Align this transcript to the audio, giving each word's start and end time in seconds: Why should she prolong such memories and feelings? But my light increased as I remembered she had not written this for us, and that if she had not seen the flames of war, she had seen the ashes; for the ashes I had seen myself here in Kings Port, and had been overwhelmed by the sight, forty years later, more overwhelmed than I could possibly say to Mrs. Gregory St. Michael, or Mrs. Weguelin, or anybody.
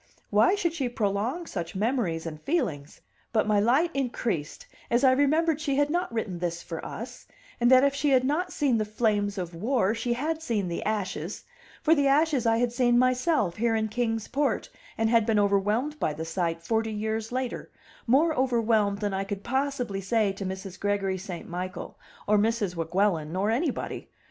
Why 0.31 0.55
should 0.55 0.73
she 0.73 0.89
prolong 0.89 1.45
such 1.45 1.75
memories 1.75 2.25
and 2.25 2.41
feelings? 2.41 3.01
But 3.31 3.45
my 3.45 3.59
light 3.59 3.91
increased 3.93 4.65
as 4.89 5.03
I 5.03 5.11
remembered 5.11 5.61
she 5.61 5.75
had 5.75 5.91
not 5.91 6.11
written 6.11 6.39
this 6.39 6.63
for 6.63 6.83
us, 6.83 7.27
and 7.59 7.69
that 7.69 7.83
if 7.83 7.93
she 7.93 8.09
had 8.09 8.23
not 8.23 8.51
seen 8.51 8.79
the 8.79 8.83
flames 8.83 9.37
of 9.37 9.53
war, 9.53 9.93
she 9.93 10.13
had 10.13 10.41
seen 10.41 10.69
the 10.69 10.81
ashes; 10.85 11.43
for 11.83 11.93
the 11.93 12.07
ashes 12.07 12.47
I 12.47 12.57
had 12.57 12.73
seen 12.73 12.97
myself 12.97 13.57
here 13.57 13.75
in 13.75 13.89
Kings 13.89 14.27
Port, 14.27 14.69
and 14.97 15.07
had 15.07 15.23
been 15.23 15.37
overwhelmed 15.37 15.99
by 15.99 16.13
the 16.15 16.25
sight, 16.25 16.63
forty 16.63 16.91
years 16.91 17.31
later, 17.31 17.69
more 18.07 18.33
overwhelmed 18.33 18.97
than 19.01 19.13
I 19.13 19.23
could 19.23 19.43
possibly 19.43 20.01
say 20.01 20.31
to 20.31 20.43
Mrs. 20.47 20.79
Gregory 20.79 21.19
St. 21.19 21.47
Michael, 21.47 21.95
or 22.27 22.39
Mrs. 22.39 22.73
Weguelin, 22.75 23.35
or 23.35 23.51
anybody. 23.51 24.09